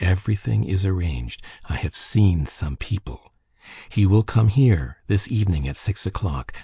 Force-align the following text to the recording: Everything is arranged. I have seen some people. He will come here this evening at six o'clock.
Everything 0.03 0.63
is 0.63 0.83
arranged. 0.83 1.43
I 1.69 1.75
have 1.75 1.93
seen 1.93 2.47
some 2.47 2.75
people. 2.75 3.33
He 3.87 4.07
will 4.07 4.23
come 4.23 4.47
here 4.47 4.97
this 5.05 5.31
evening 5.31 5.67
at 5.67 5.77
six 5.77 6.07
o'clock. 6.07 6.55